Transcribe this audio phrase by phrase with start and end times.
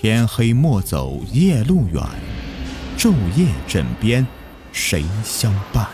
[0.00, 2.00] 天黑莫走夜路远，
[2.96, 4.24] 昼夜枕边
[4.72, 5.88] 谁相伴？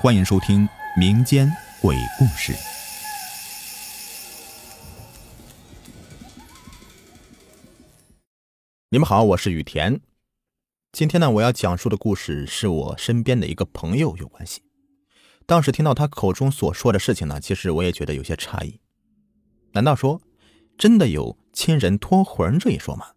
[0.00, 1.50] 欢迎收听民间
[1.82, 2.54] 鬼故事。
[8.90, 10.00] 你们好，我是雨田。
[10.92, 14.62] 今天呢，我要讲述的故事是我身边的一个朋友有关系。
[15.46, 18.78] 当时听到他口中所说的事情呢，其实我也觉得有些诧异。
[19.72, 20.22] 难道说
[20.76, 23.12] 真的有亲人托魂这一说吗？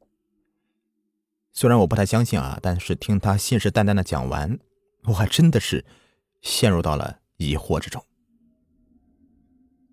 [1.52, 4.60] 虽然我不太相信啊，但是听他信誓旦旦的讲完，
[5.06, 5.84] 我还真的是
[6.42, 8.04] 陷入到了疑惑之中。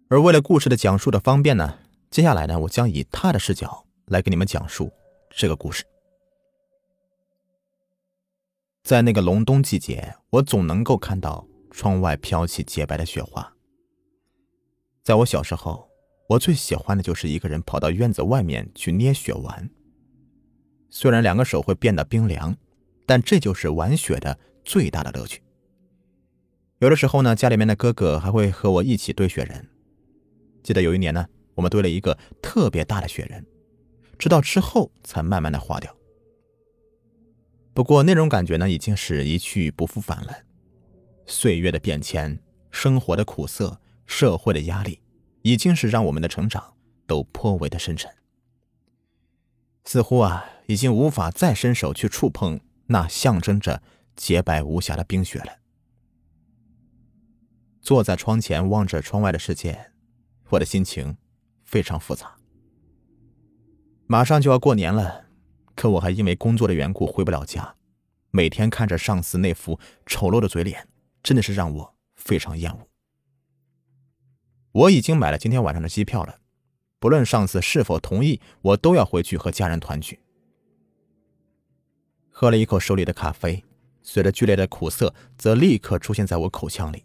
[0.09, 1.78] 而为了故事的讲述的方便呢，
[2.10, 4.92] 接下来呢，我将以他的视角来给你们讲述
[5.30, 5.84] 这个故事。
[8.82, 13.54] 在那个隆冬季节，我总能够看到窗外飘起洁白的雪花。
[15.02, 15.88] 在我小时候，
[16.28, 19.68] 我最喜欢的就是一个人跑到院子外面去捏雪玩。
[20.90, 22.57] 虽然两个手会变得冰凉，
[23.04, 25.43] 但这就是玩雪的最大的乐趣。
[26.79, 29.68] 有的时候呢，家里面的哥哥还会和我一起堆雪人。
[30.62, 33.45] 记得有一年呢，我们堆了一个特别大的雪人，
[34.18, 35.95] 直到之后才慢慢的化掉。
[37.74, 40.32] 不过那种感觉呢，已经是一去不复返了。
[41.27, 42.38] 岁月的变迁，
[42.71, 45.01] 生活的苦涩，社会的压力，
[45.45, 46.74] 已经是让我们的成长
[47.06, 48.10] 都颇为的深沉。
[49.84, 53.82] 似乎啊，已经无法再伸手去触碰那象征着
[54.16, 55.59] 洁白无瑕的冰雪了。
[57.82, 59.92] 坐在窗前望着窗外的世界，
[60.48, 61.18] 我的心情
[61.62, 62.37] 非常复杂。
[64.06, 65.26] 马上就要过年了。
[65.75, 67.75] 可我还因为工作的缘故回不了家，
[68.31, 70.88] 每天看着上司那副丑陋的嘴脸，
[71.22, 72.88] 真的是让我非常厌恶。
[74.75, 76.41] 我已经买了今天晚上的机票了，
[76.99, 80.19] 不论上司是否同意，我都要回去和家人团聚。
[82.29, 83.65] 喝了一口手里的咖啡，
[84.03, 87.05] 随着剧烈的苦涩，则立刻出现在我口腔里。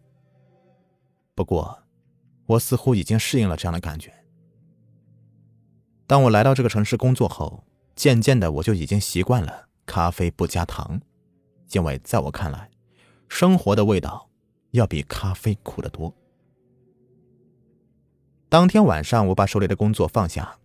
[1.36, 1.84] 不过，
[2.48, 4.12] 我似乎已经适应了这样的感觉。
[6.08, 7.64] 当我来到这个城市工作后。
[7.96, 11.02] 渐渐的，我就已经习惯了咖啡不加糖，
[11.74, 12.72] 因为在我看来，
[13.28, 14.30] 生活的味道
[14.72, 16.16] 要比咖啡苦得多。
[18.50, 20.58] 当天晚上，我把手里的工作放下，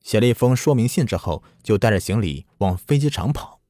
[0.00, 3.60] 写了一封说明信之后，就带着行李往飞机场跑。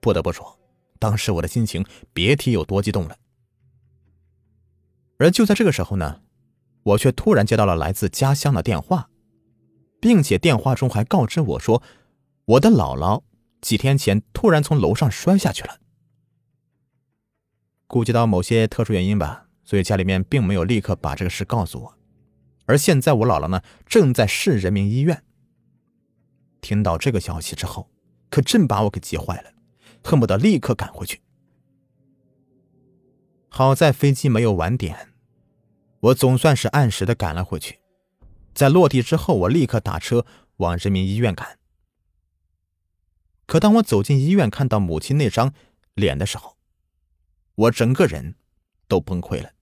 [0.00, 0.58] 不得不说，
[0.98, 3.16] 当时我的心情别提有多激动了。
[5.18, 6.20] 而就在这个时候呢，
[6.82, 9.08] 我却突然接到了来自家乡的电话。
[10.00, 11.82] 并且电话中还告知我说，
[12.44, 13.22] 我的姥姥
[13.60, 15.80] 几天前突然从楼上摔下去了。
[17.88, 21.97] 估计到某些特殊原因吧，所以家里面并没有立刻把这个事告诉我。
[22.68, 25.24] 而现在我姥姥呢，正在市人民医院。
[26.60, 27.90] 听到这个消息之后，
[28.28, 29.54] 可真把我给急坏了，
[30.04, 31.22] 恨不得立刻赶回去。
[33.48, 35.14] 好在飞机没有晚点，
[36.00, 37.80] 我总算是按时的赶了回去。
[38.52, 40.26] 在落地之后，我立刻打车
[40.58, 41.58] 往人民医院赶。
[43.46, 45.54] 可当我走进医院，看到母亲那张
[45.94, 46.58] 脸的时候，
[47.54, 48.34] 我整个人
[48.86, 49.52] 都崩溃了，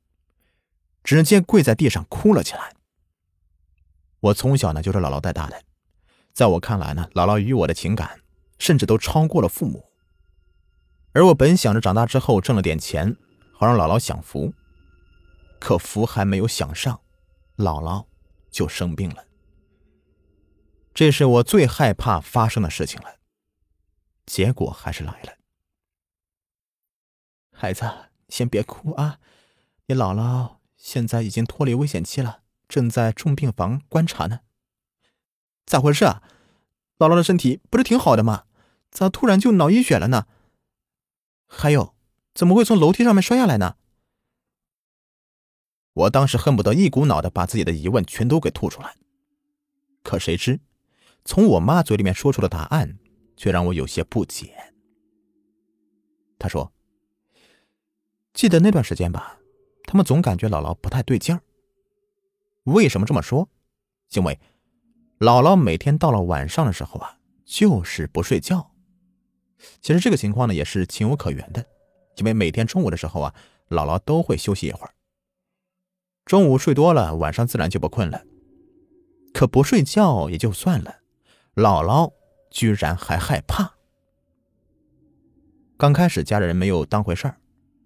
[1.05, 2.73] 直接跪在地上哭了起来。
[4.27, 5.63] 我从小呢就是姥姥带大的，
[6.33, 8.21] 在我看来呢，姥姥与我的情感
[8.59, 9.91] 甚至都超过了父母。
[11.13, 13.17] 而我本想着长大之后挣了点钱，
[13.53, 14.53] 好让姥姥享福，
[15.61, 17.01] 可福还没有享上，
[17.57, 18.07] 姥姥。
[18.49, 19.27] 就生病了，
[20.95, 23.17] 这是我最害怕发生的事情了。
[24.25, 25.35] 结果还是来了。
[27.53, 27.85] 孩子，
[28.31, 29.19] 先别哭啊，
[29.89, 34.41] 你姥姥现在已经脱离危险期了，正在重病房观察呢。
[35.65, 36.23] 咋回事啊？
[36.99, 38.45] 姥姥的身体不是挺好的吗？
[38.91, 40.27] 咋突然就脑溢血了呢？
[41.47, 41.95] 还有，
[42.35, 43.77] 怎么会从楼梯上面摔下来呢？
[45.93, 48.97] 我当时恨不得一股脑的把自己的疑问全都给吐出来，
[50.03, 50.61] 可谁知，
[51.25, 52.99] 从我妈嘴里面说出的答案，
[53.37, 54.75] 却让我有些不解。
[56.39, 56.73] 她说
[58.35, 59.39] ：“记得那段时间吧，
[59.85, 61.43] 他们总感觉姥姥不太对劲儿。
[62.67, 63.49] 为什么这么说？
[64.11, 64.39] 因为
[65.19, 68.73] 姥姥每天到了晚上的时候啊，就是不睡觉。
[69.81, 71.65] 其实这个情况呢，也是情有可原的，
[72.17, 73.35] 因为每天中午的时候啊，
[73.69, 74.93] 姥姥都会休息一会儿。”
[76.27, 78.25] 中午睡多了，晚上自然就不困了。
[79.33, 80.97] 可不睡觉也就算了，
[81.55, 82.13] 姥姥
[82.51, 83.75] 居然还害怕。
[85.77, 87.39] 刚开始家里人没有当回事儿，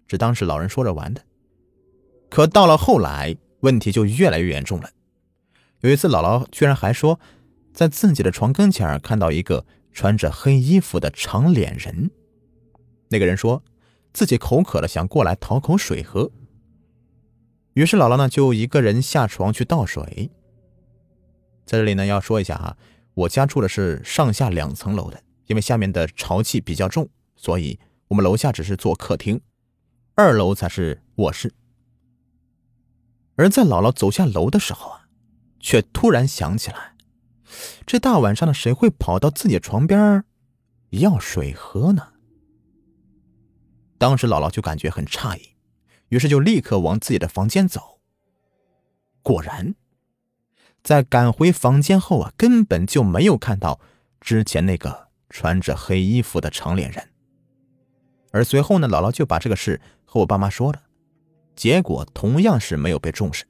[0.07, 1.21] 只当是老人说着玩的。
[2.29, 4.91] 可到了后来，问题就越来越严重了。
[5.79, 7.19] 有一次，姥姥居然还说
[7.73, 12.11] 在自己的床跟前看到一个穿着黑衣服的长脸人。
[13.09, 13.63] 那个人说
[14.13, 16.31] 自己口渴了，想过来讨口水喝。
[17.73, 20.29] 于是姥姥呢就一个人下床去倒水。
[21.65, 22.77] 在这里呢要说一下哈，
[23.13, 27.79] 我家住的是上下两层楼的，因为下面的潮气比较重，所以
[28.09, 29.39] 我们楼下只是做客厅，
[30.15, 31.53] 二楼才是卧室。
[33.41, 35.07] 而在姥姥走下楼的时候啊，
[35.59, 36.93] 却突然想起来，
[37.87, 40.23] 这大晚上的谁会跑到自己床边
[40.91, 42.09] 要水喝呢？
[43.97, 45.55] 当时姥姥就感觉很诧异。
[46.09, 47.99] 于是就立刻往自己的房间走。
[49.23, 49.73] 果然，
[50.83, 53.79] 在赶回房间后啊，根本就没有看到
[54.19, 57.09] 之前那个穿着黑衣服的长脸人。
[58.31, 60.83] 而随后呢，姥姥就把这个事和我爸妈说了，
[61.55, 63.45] 结果同样是没有被重视。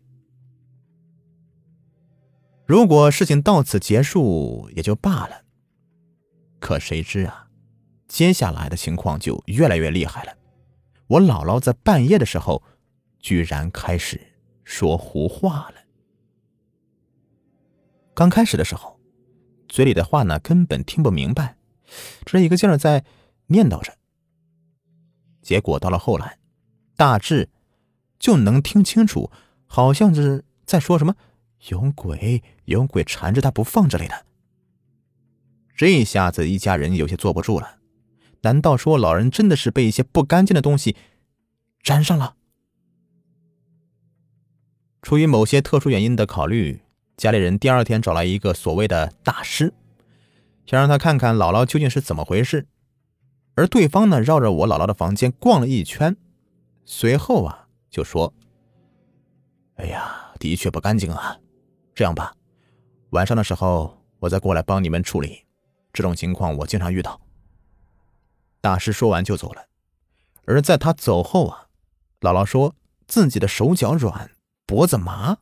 [2.66, 5.44] 如果事情到此结束也就罢了，
[6.60, 7.48] 可谁知啊，
[8.08, 10.38] 接下来的情况就越来越厉害了。
[11.08, 12.64] 我姥姥在半夜的时候，
[13.20, 14.20] 居然开始
[14.64, 15.76] 说胡话了。
[18.14, 19.00] 刚开始的时候，
[19.68, 21.58] 嘴里的话呢根本听不明白，
[22.26, 23.04] 只是一个劲儿在
[23.48, 23.94] 念叨着。
[25.42, 26.38] 结果到了后来，
[26.96, 27.50] 大致
[28.22, 29.32] 就能听清楚，
[29.66, 31.16] 好像是在说什么
[31.70, 34.28] “有鬼，有鬼缠着他不放”之类的。
[35.76, 37.80] 这一下子，一家人有些坐不住了。
[38.42, 40.96] 难道说老人真的是被一些不干净的东西
[41.82, 42.36] 沾上了？
[45.02, 46.82] 出于某些特殊原因的考虑，
[47.18, 49.74] 家里人第二天找来一个所谓的大师，
[50.68, 52.68] 想让他看看姥姥究竟是怎么回事。
[53.56, 56.16] 而对方呢，绕着我姥姥的房间逛了一圈，
[56.86, 58.34] 随后啊就说
[59.76, 61.38] ：“哎呀，的确不干净啊！
[61.94, 62.34] 这样吧，
[63.10, 65.46] 晚上的时候我再过来帮你们处理。
[65.92, 67.20] 这种情况我经常遇到。”
[68.62, 69.68] 大师说完就走了，
[70.46, 71.68] 而在他走后啊，
[72.22, 72.76] 姥姥说
[73.08, 74.32] 自己的手脚软，
[74.66, 75.38] 脖子麻，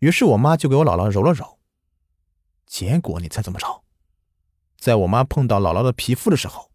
[0.00, 1.58] 于是我妈就给我姥姥揉了揉，
[2.66, 3.84] 结果你猜怎么着？
[4.78, 6.72] 在我妈碰到姥姥的皮肤的时候，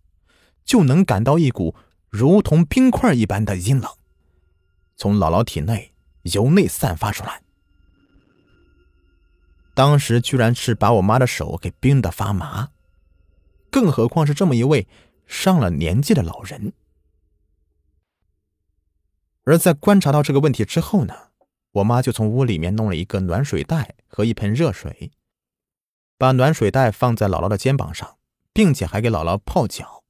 [0.64, 1.76] 就能感到一股
[2.08, 3.92] 如同冰块一般的阴冷，
[4.98, 7.42] 从姥姥体内由内散发出来，
[9.74, 12.72] 当时居然是把我妈的手给冰得发麻，
[13.72, 14.88] 更何况是这么一位。
[15.28, 16.72] 上了年纪的老人，
[19.44, 21.14] 而在观察到这个问题之后呢，
[21.74, 25.12] 我妈就从屋里面弄了一个暖水袋和一盆热水，
[26.18, 28.18] 把暖水袋放在姥姥的肩膀上，
[28.54, 30.06] 并且还给姥姥泡脚，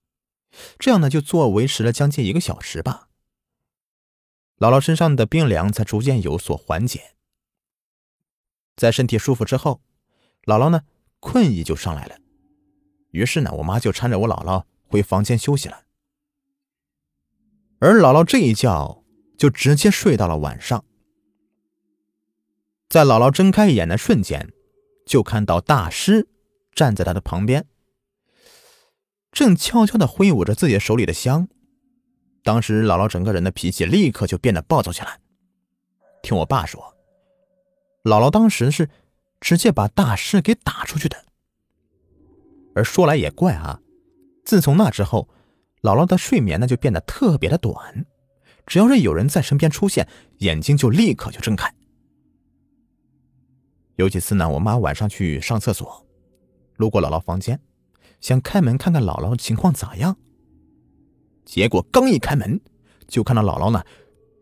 [0.77, 3.06] 这样呢就做维持了将近一个小时吧。
[4.57, 7.15] 姥姥身上的冰凉才逐渐有所缓解，
[8.75, 9.81] 在身体舒服之后，
[10.43, 10.81] 姥姥呢
[11.19, 12.17] 困意就上来了，
[13.11, 14.63] 于是呢，我妈就搀着我姥姥。
[14.89, 15.83] 回房间休息了，
[17.79, 19.03] 而姥姥这一觉
[19.37, 20.85] 就直接睡到了晚上。
[22.87, 24.53] 在姥姥睁开眼的瞬间，
[25.05, 26.29] 就看到大师
[26.71, 27.67] 站在她的旁边，
[29.29, 31.49] 正悄悄的挥舞着自己手里的香。
[32.47, 35.19] 当时姥姥整个人的脾气立刻就变得暴躁起来。
[36.21, 36.95] 听我爸说，
[38.05, 38.89] 姥姥当时是
[39.41, 41.25] 直接把大师给打出去的。
[42.73, 43.81] 而说来也怪啊。
[44.45, 45.27] 自从那之后，
[45.81, 48.05] 姥姥的睡眠呢就变得特别的短，
[48.65, 51.69] 只要是有人在身边出现，眼睛就立刻就睁开。
[53.97, 56.07] 有几次呢，我妈晚上去上厕所，
[56.77, 57.59] 路过姥姥房间，
[58.21, 60.15] 想开门看看姥姥情况咋样。
[61.47, 62.59] 结果刚一开门，
[63.07, 63.81] 就看到姥姥呢，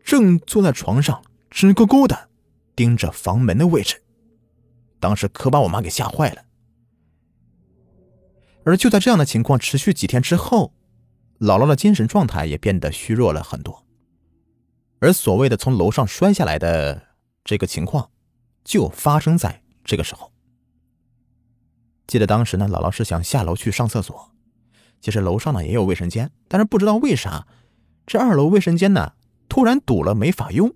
[0.04, 2.28] 正坐在床上直勾勾的
[2.74, 4.02] 盯着房门的位置，
[4.98, 6.42] 当时可把我妈给吓坏了。
[8.64, 10.74] 而就在这样的情况持续几天之后，
[11.38, 13.86] 姥姥的精神状态也变得虚弱了很多。
[14.98, 18.10] 而所谓的从楼上摔下来的这个情况，
[18.64, 20.32] 就发生在这个时候。
[22.08, 24.32] 记得当时呢，姥姥是想下楼去上厕所，
[25.06, 27.46] 其实楼上呢也有卫生间，但是不知道为啥
[28.08, 29.12] 这二楼卫生间呢
[29.48, 30.74] 突然堵了，没法用，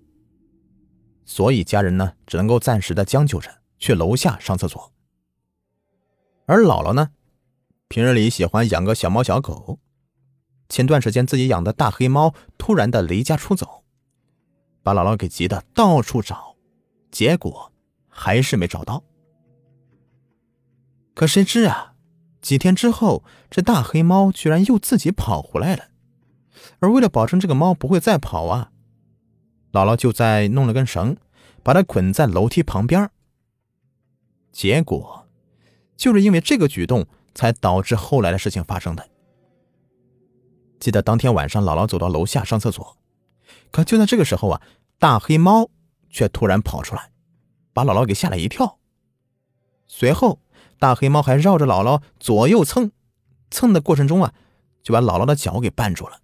[1.25, 4.93] 所以家人呢只能够暂时的将就着去楼下上厕所。
[6.45, 7.09] 而姥姥呢？
[7.89, 9.79] 平日里喜欢养个小猫小狗，
[10.69, 13.83] 前段时间自己养的大黑猫突然的离家出走，
[14.81, 16.55] 把姥姥给急得到处找，
[17.11, 17.73] 结果
[18.07, 19.03] 还是没找到。
[21.13, 21.90] 可谁知啊，
[22.41, 25.85] 几天之后，这大黑猫居然又自己跑回来了。
[26.79, 28.71] 而为了保证这个猫不会再跑啊，
[29.71, 31.17] 姥姥就在弄了根绳，
[31.63, 33.09] 把它捆在楼梯旁边。
[34.51, 35.19] 结果。
[35.97, 37.05] 就是因为这个举动，
[37.35, 39.07] 才导致后来的事情发生的。
[40.79, 42.97] 记得当天晚上，姥姥走到楼下上厕所，
[43.69, 44.63] 可就在这个时候啊，
[44.97, 45.69] 大黑猫
[46.09, 47.11] 却突然跑出来，
[47.71, 48.79] 把姥姥给吓了一跳。
[49.85, 50.39] 随后，
[50.81, 52.89] 大黑猫还绕着姥姥左右蹭，
[53.51, 54.33] 蹭的过程中啊，
[54.81, 56.21] 就把姥姥的脚给绊住了。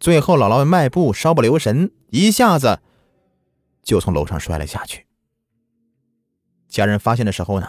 [0.00, 2.80] 最后，姥姥迈步稍不留神，一下子
[3.82, 5.06] 就从楼上摔了下去。
[6.66, 7.68] 家人发现的时候呢，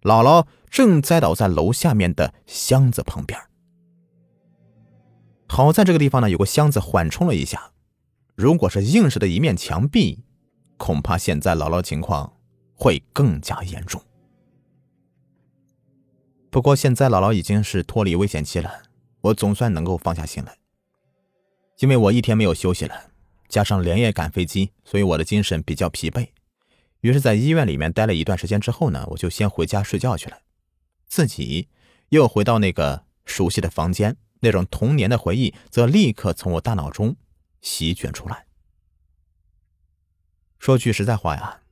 [0.00, 3.38] 姥姥正栽倒在楼下面的箱子旁边。
[5.46, 7.72] 好在这个地方呢，有个箱子缓冲了一下。
[8.34, 10.24] 如果是硬实的一面墙壁，
[10.78, 12.38] 恐怕现在姥姥情况
[12.72, 14.00] 会更加严重。
[16.54, 18.82] 不过现在姥姥已经是脱离危险期了，
[19.22, 20.56] 我总算能够放下心来。
[21.80, 23.10] 因为我一天没有休息了，
[23.48, 26.28] 加上连夜赶飞机，所以我的精神比较疲惫。
[27.00, 30.42] 于是，在医院里面待了一段时间之后呢，我就先回家睡觉去了，
[31.08, 31.70] 自己
[32.10, 34.16] 又回到那个熟悉的房间。
[34.38, 37.16] 那种童年的回忆则立刻从我大脑中
[37.62, 38.46] 席卷出来。
[40.60, 41.62] 说句实在话呀，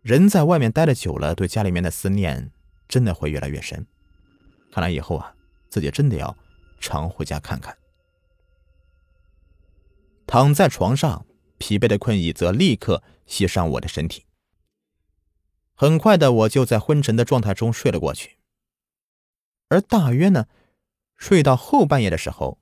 [0.00, 2.50] 人在外面待的久了，对家里面的思念
[2.88, 3.86] 真的会越来越深。
[4.72, 5.32] 看来以后啊，
[5.68, 6.36] 自己真的要
[6.80, 7.78] 常回家看看。
[10.26, 11.24] 躺在床上，
[11.58, 14.24] 疲惫的困意则立刻袭上我的身体。
[15.74, 18.38] 很快的，我就在昏沉的状态中睡了过去。
[19.68, 20.46] 而大约呢。
[21.14, 22.58] 睡到后半夜的时候，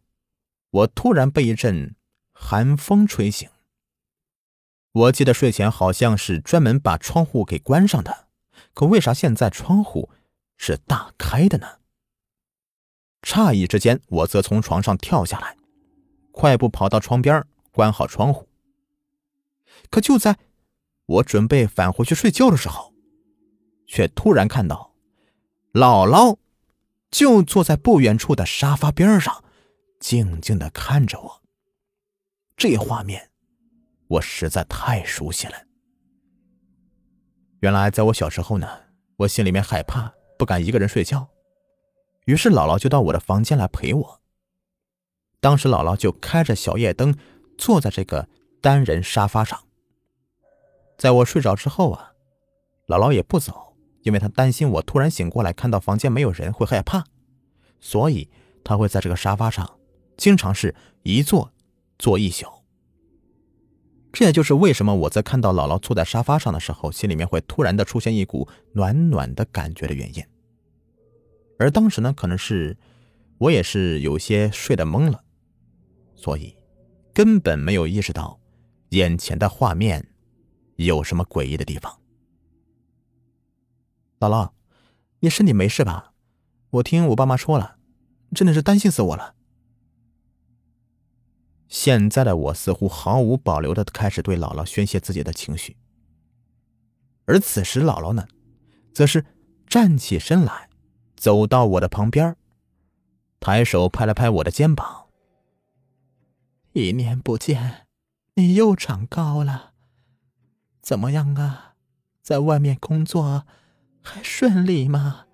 [0.70, 1.96] 我突然被一阵
[2.34, 3.48] 寒风吹醒。
[4.92, 8.28] 我记得睡前好像是专门把窗户给关上的，
[8.74, 10.10] 可为啥现在窗户
[10.58, 11.79] 是大开的呢？
[13.22, 15.56] 诧异之间，我则从床上跳下来，
[16.32, 18.48] 快步跑到窗边，关好窗户。
[19.90, 20.38] 可就在
[21.06, 22.94] 我准备返回去睡觉的时候，
[23.86, 24.94] 却突然看到
[25.72, 26.38] 姥姥。
[27.10, 29.42] 就坐在不远处的沙发边上，
[29.98, 31.42] 静静的看着我。
[32.56, 33.32] 这画面，
[34.06, 35.54] 我实在太熟悉了。
[37.58, 38.68] 原来，在我小时候呢，
[39.16, 41.29] 我心里面害怕，不敢一个人睡觉，
[42.26, 44.20] 于是姥姥就到我的房间来陪我。
[45.40, 47.16] 当时，姥姥就开着小夜灯，
[47.56, 48.28] 坐在这个
[48.60, 49.58] 单人沙发上。
[50.98, 52.12] 在我睡着之后啊，
[52.86, 53.68] 姥姥也不走。
[54.02, 57.04] 因为她担心我突然醒过来看到房间没有人会害怕，
[57.80, 58.30] 所以
[58.64, 59.78] 她会在这个沙发上
[60.16, 61.52] 经常是一坐
[61.98, 62.46] 坐一宿。
[64.10, 70.24] 这也就是为什么我在看到姥姥坐在沙发上的时候，心里面会突然的出现一股暖暖的感觉的原因。
[71.60, 72.78] 而当时呢，可能是
[73.36, 75.22] 我也是有些睡得懵了，
[76.14, 76.56] 所以
[77.12, 78.40] 根本没有意识到
[78.88, 80.08] 眼前的画面
[80.76, 82.00] 有什么诡异的地方。
[84.20, 84.52] 姥姥，
[85.18, 86.14] 你身体没事吧？
[86.70, 87.76] 我听我爸妈说了，
[88.34, 89.34] 真的是担心死我了。
[91.68, 95.76] 现在的我似乎毫无保留的开始对姥姥宣泄自己的情绪，
[97.26, 98.26] 而此时姥姥呢，
[98.94, 99.26] 则是
[99.66, 100.69] 站起身来，
[101.20, 102.34] 走到我的旁边，
[103.40, 105.08] 抬手拍了拍我的肩膀
[106.72, 107.86] ：“一年不见，
[108.36, 109.72] 你又长高了，
[110.80, 111.74] 怎么样啊？
[112.22, 113.44] 在外面工作？”
[114.02, 115.26] 还顺利吗？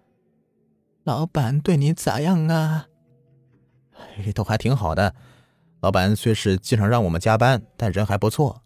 [1.05, 2.89] 老板对你咋样啊？
[4.35, 5.15] 都还挺好的。
[5.79, 8.65] 老板虽是经常让我们加班，但人还不错。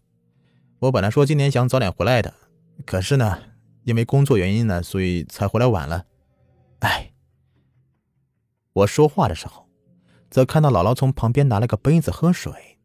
[0.79, 2.33] 我本来说今年想早点回来的，
[2.83, 3.37] 可是呢，
[3.83, 6.07] 因为工作原因呢，所以才回来晚了。
[6.79, 7.10] 哎，
[8.73, 9.67] 我说话的时候，
[10.29, 12.77] 则看到姥姥从旁边拿了个杯子喝水。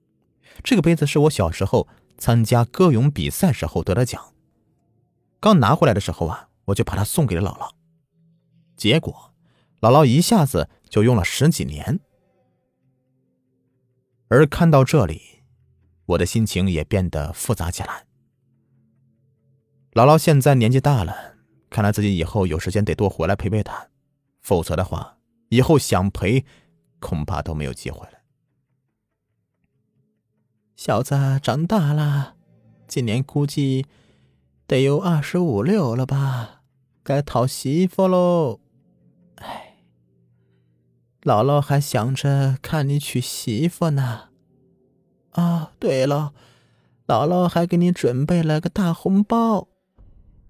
[0.63, 1.89] 这个杯子是我小时候
[2.19, 4.35] 参加歌咏比赛时候得的奖。
[5.41, 6.49] 刚拿回来的时候啊。
[6.67, 7.71] 我就把它送给了姥姥，
[8.77, 9.33] 结果
[9.81, 12.01] 姥姥一下子就用了十几年。
[14.27, 15.45] 而看到这里，
[16.07, 18.05] 我的心情也变得复杂起来。
[19.93, 21.37] 姥姥现在年纪大了，
[21.71, 23.89] 看来自己以后有时间得多回来陪陪她，
[24.41, 25.16] 否则的话，
[25.49, 26.45] 以后想陪
[27.01, 28.19] 恐怕都没有机会了。
[30.75, 32.37] 小子长大了，
[32.87, 33.87] 今年估计
[34.67, 36.63] 得有二十五六了吧。
[37.03, 38.61] 该讨媳妇喽，
[39.37, 39.77] 哎，
[41.23, 44.31] 姥姥还想着看你娶媳妇呢。
[45.31, 46.35] 啊，对了，
[47.07, 49.69] 姥姥还给你准备了个大红包，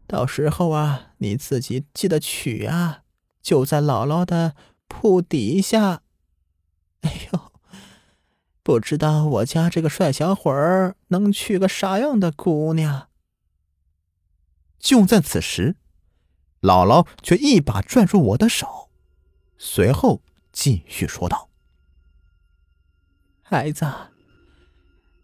[0.07, 3.03] 到时候啊，你自己记得取啊，
[3.43, 4.55] 就在姥姥的
[4.89, 6.03] 铺底下。
[7.03, 7.53] 哎呦，
[8.63, 13.09] 不知道我家这个帅小伙儿能娶个啥样的姑娘？
[14.79, 15.77] 就在此时。
[16.63, 18.89] 姥姥却一把拽住我的手，
[19.57, 21.49] 随后继续说道
[23.43, 23.87] ：“孩子，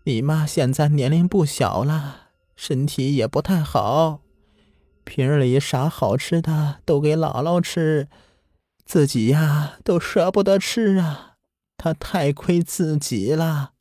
[0.05, 4.21] 你妈现在年龄不小了，身体也不太好，
[5.03, 8.09] 平日里啥好吃的都给姥姥吃，
[8.85, 11.37] 自己呀都舍不得吃啊，
[11.77, 13.73] 他太亏自己了。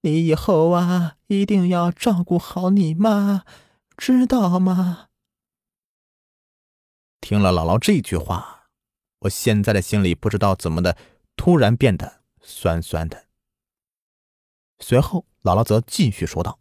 [0.00, 3.44] 你以后啊一定要照顾好你妈，
[3.96, 5.08] 知道吗？”
[7.20, 8.68] 听了姥姥这句话，
[9.20, 10.96] 我现在的心里不知道怎么的，
[11.36, 13.26] 突然变得酸酸的。
[14.80, 16.58] 随后，姥姥则继续说道：“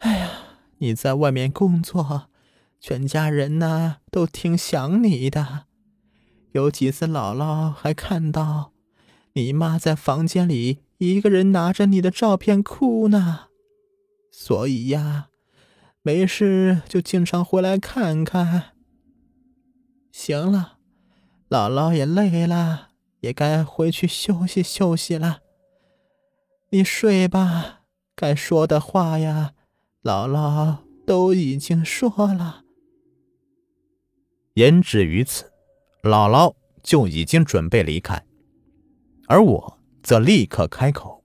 [0.00, 0.30] 哎呀，
[0.78, 2.28] 你在外面工作，
[2.78, 5.67] 全家人呢都挺想你的。
[6.52, 8.72] 有几次，姥姥还看到
[9.34, 13.48] 你妈在房间里一个人拿着你的照片哭呢。
[14.30, 15.28] 所以呀，
[16.02, 18.72] 没事就经常回来看看。”
[20.10, 20.78] 行了，
[21.48, 22.88] 姥姥也累了，
[23.20, 25.40] 也该回去休息休息了。
[26.70, 27.82] 你睡吧，
[28.14, 29.52] 该说的话呀，
[30.02, 32.64] 姥姥都已经说了。
[34.54, 35.52] 言止于此，
[36.02, 38.24] 姥姥就已经准备离开，
[39.26, 41.24] 而我则立刻开口：“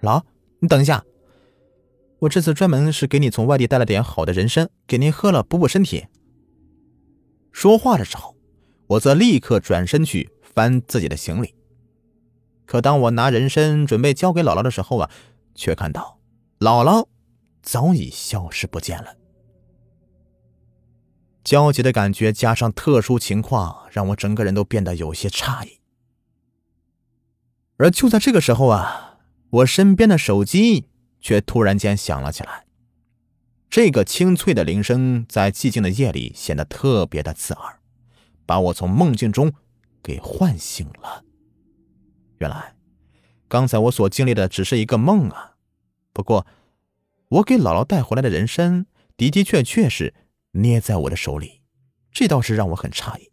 [0.00, 0.22] 姥，
[0.60, 1.04] 你等一下，
[2.20, 6.06] 我这次专门是给你从外地带了点好的人参，给您喝了补补身体。”
[7.50, 8.36] 说话的时候，
[8.86, 11.54] 我则立刻转身去翻自己的行李。
[12.66, 15.10] 可当我拿人参准备交给姥姥的时候啊，
[15.54, 16.18] 却看到
[16.60, 17.06] 姥姥
[17.62, 19.14] 早已消失不见了。
[21.44, 25.78] 焦急的感觉加上特殊情况，让我整个人都变得有些诧异。
[27.76, 29.18] 而就在这个时候啊，
[29.50, 30.86] 我身边的手机
[31.20, 32.64] 却突然间响了起来。
[33.68, 37.80] 这个清脆的铃声在寂静的夜里显得特别的刺耳，
[38.46, 39.52] 把我从梦境中
[40.02, 41.24] 给唤醒了。
[42.38, 42.74] 原来，
[43.48, 45.56] 刚才我所经历的只是一个梦啊！
[46.12, 46.46] 不过，
[47.28, 50.14] 我给姥姥带回来的人参的的确确是
[50.56, 51.60] 捏在我的手里，
[52.12, 53.30] 这倒是让我很诧异。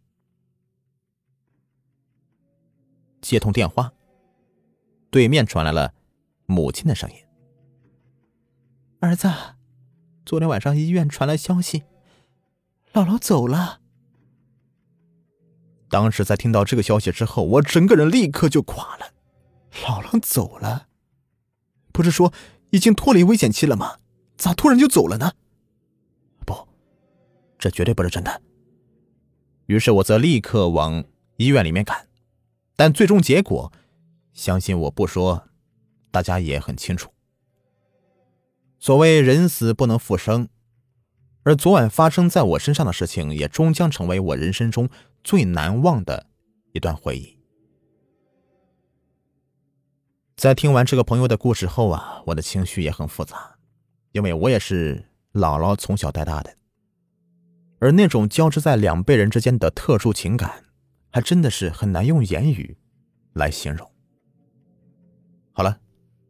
[3.21, 3.93] 接通电话，
[5.11, 5.93] 对面传来了
[6.47, 7.15] 母亲的声音
[8.99, 9.29] ：“儿子。”
[10.25, 11.83] 昨天晚上医院传来消息，
[12.93, 13.81] 姥姥走了。
[15.89, 19.13] 当时在听到这个消息之后，我整个人立刻就垮了。
[19.83, 20.87] 姥姥走了，
[21.91, 22.33] 不是说
[22.71, 23.99] 已经脱离危险期了吗？
[24.37, 25.33] 咋突然就走了呢？
[27.61, 28.41] 这绝对不是真的。
[29.67, 31.05] 于是我则立刻往
[31.37, 32.09] 医院里面赶，
[32.75, 33.71] 但最终结果，
[34.33, 35.47] 相信我不说，
[36.09, 37.11] 大家也很清楚。
[38.79, 40.49] 所谓人死不能复生，
[41.43, 44.89] 而昨晚发生在我身上的事情，也终将成为我人生中
[45.23, 46.25] 最难忘的
[46.73, 47.37] 一段回忆。
[50.35, 53.59] 在听完这个朋友的故事后啊，我的情绪也很复杂，
[54.11, 56.57] 因为我也是姥姥从小带大的，
[57.81, 60.63] 而那种交织在两辈人之间的特殊情感，
[61.11, 62.77] 还真的是很难用言语
[63.33, 63.91] 来形容。
[65.51, 65.79] 好了，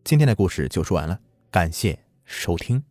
[0.06, 1.20] 今天的故事就说完了，
[1.52, 2.00] 感谢。
[2.24, 2.82] 收听。